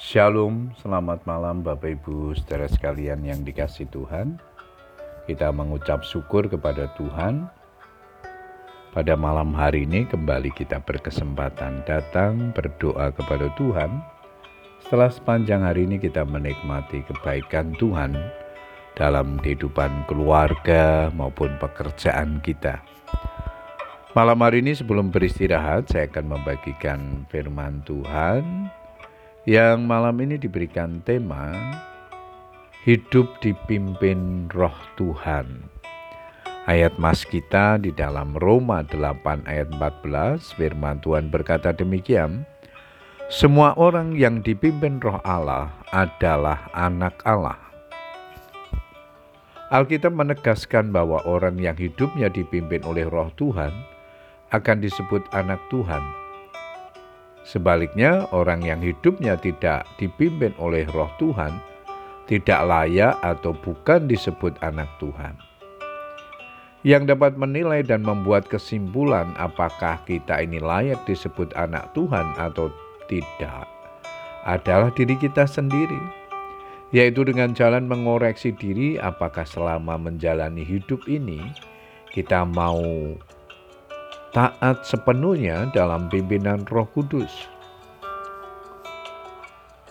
[0.00, 4.40] Shalom, selamat malam Bapak Ibu saudara sekalian yang dikasih Tuhan.
[5.28, 7.44] Kita mengucap syukur kepada Tuhan.
[8.96, 14.00] Pada malam hari ini kembali kita berkesempatan datang berdoa kepada Tuhan.
[14.80, 18.16] Setelah sepanjang hari ini kita menikmati kebaikan Tuhan
[18.96, 22.80] dalam kehidupan keluarga maupun pekerjaan kita.
[24.16, 28.72] Malam hari ini sebelum beristirahat saya akan membagikan firman Tuhan
[29.48, 31.56] yang malam ini diberikan tema
[32.80, 35.68] Hidup dipimpin roh Tuhan.
[36.64, 42.48] Ayat mas kita di dalam Roma 8 ayat 14 firman Tuhan berkata demikian
[43.28, 47.60] Semua orang yang dipimpin roh Allah adalah anak Allah.
[49.68, 53.72] Alkitab menegaskan bahwa orang yang hidupnya dipimpin oleh roh Tuhan
[54.56, 56.00] akan disebut anak Tuhan
[57.44, 61.70] Sebaliknya, orang yang hidupnya tidak dipimpin oleh Roh Tuhan
[62.30, 65.34] tidak layak atau bukan disebut anak Tuhan.
[66.86, 72.70] Yang dapat menilai dan membuat kesimpulan apakah kita ini layak disebut anak Tuhan atau
[73.10, 73.66] tidak
[74.46, 75.98] adalah diri kita sendiri,
[76.94, 81.42] yaitu dengan jalan mengoreksi diri apakah selama menjalani hidup ini
[82.14, 82.80] kita mau
[84.30, 87.50] taat sepenuhnya dalam pimpinan Roh Kudus.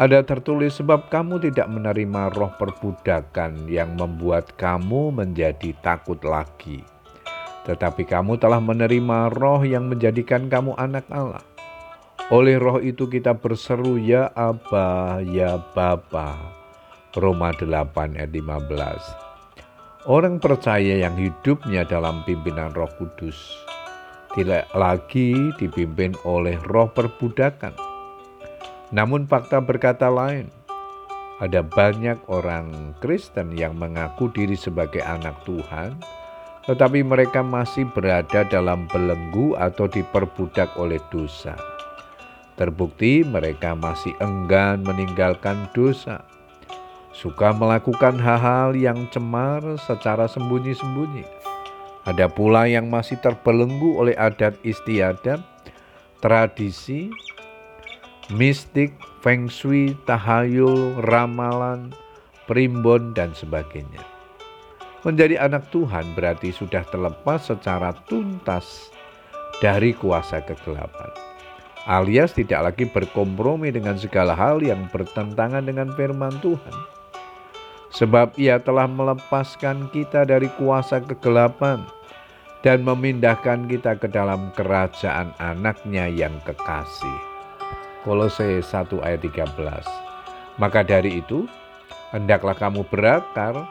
[0.00, 6.80] Ada tertulis sebab kamu tidak menerima roh perbudakan yang membuat kamu menjadi takut lagi.
[7.68, 11.44] Tetapi kamu telah menerima roh yang menjadikan kamu anak Allah.
[12.32, 16.32] Oleh roh itu kita berseru ya Aba, ya Bapa.
[17.12, 20.08] Roma 8 ayat 15.
[20.08, 23.36] Orang percaya yang hidupnya dalam pimpinan roh kudus
[24.30, 27.74] tidak lagi dipimpin oleh roh perbudakan.
[28.94, 30.50] Namun fakta berkata lain.
[31.40, 35.96] Ada banyak orang Kristen yang mengaku diri sebagai anak Tuhan,
[36.68, 41.56] tetapi mereka masih berada dalam belenggu atau diperbudak oleh dosa.
[42.60, 46.20] Terbukti mereka masih enggan meninggalkan dosa,
[47.16, 51.49] suka melakukan hal-hal yang cemar secara sembunyi-sembunyi
[52.10, 55.38] ada pula yang masih terbelenggu oleh adat istiadat,
[56.18, 57.06] tradisi,
[58.34, 58.90] mistik,
[59.22, 61.94] feng shui, tahayul, ramalan,
[62.50, 64.02] primbon, dan sebagainya.
[65.06, 68.90] Menjadi anak Tuhan berarti sudah terlepas secara tuntas
[69.62, 71.14] dari kuasa kegelapan,
[71.86, 76.99] alias tidak lagi berkompromi dengan segala hal yang bertentangan dengan firman Tuhan
[77.90, 81.82] sebab ia telah melepaskan kita dari kuasa kegelapan
[82.62, 87.18] dan memindahkan kita ke dalam kerajaan anaknya yang kekasih.
[88.06, 89.60] Kolose 1 ayat 13
[90.56, 91.44] Maka dari itu,
[92.12, 93.64] hendaklah kamu berakar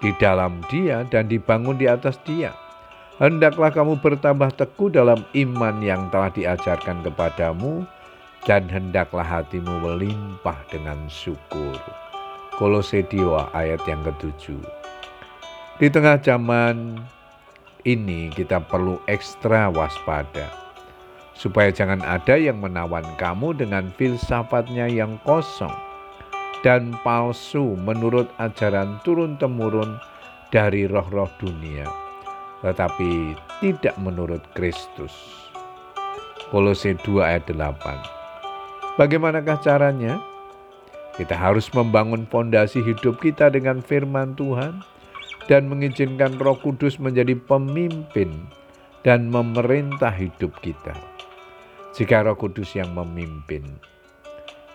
[0.00, 2.52] di dalam dia dan dibangun di atas dia.
[3.16, 7.86] Hendaklah kamu bertambah teguh dalam iman yang telah diajarkan kepadamu
[8.44, 11.78] dan hendaklah hatimu melimpah dengan syukur.
[12.54, 14.62] Kolose 2 ayat yang ketujuh.
[15.82, 17.02] Di tengah zaman
[17.82, 20.46] ini kita perlu ekstra waspada
[21.34, 25.74] supaya jangan ada yang menawan kamu dengan filsafatnya yang kosong
[26.62, 29.98] dan palsu menurut ajaran turun-temurun
[30.54, 31.90] dari roh-roh dunia,
[32.62, 35.12] tetapi tidak menurut Kristus.
[36.54, 38.94] Kolose 2 ayat 8.
[38.94, 40.22] Bagaimanakah caranya?
[41.14, 44.82] Kita harus membangun fondasi hidup kita dengan firman Tuhan
[45.46, 48.50] dan mengizinkan Roh Kudus menjadi pemimpin
[49.06, 50.96] dan memerintah hidup kita.
[51.94, 53.62] Jika Roh Kudus yang memimpin,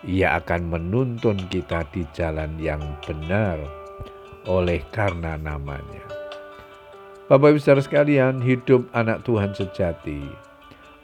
[0.00, 3.60] Ia akan menuntun kita di jalan yang benar
[4.48, 6.00] oleh karena namanya.
[7.28, 10.24] Bapak Ibu saudara sekalian, hidup anak Tuhan sejati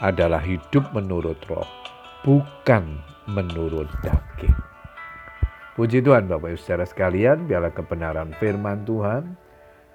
[0.00, 1.68] adalah hidup menurut roh,
[2.24, 2.98] bukan
[3.28, 4.56] menurut daging.
[5.76, 9.36] Puji Tuhan Bapak Ibu saudara sekalian, biarlah kebenaran firman Tuhan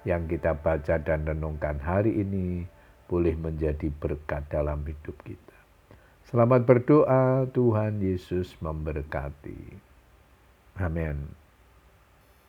[0.06, 2.62] yang kita baca dan renungkan hari ini
[3.10, 5.58] boleh menjadi berkat dalam hidup kita.
[6.30, 9.74] Selamat berdoa, Tuhan Yesus memberkati.
[10.78, 11.41] Amin.